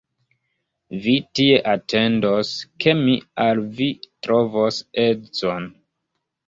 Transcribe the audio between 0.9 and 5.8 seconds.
Vi tie atendos, ke mi al vi trovos edzon.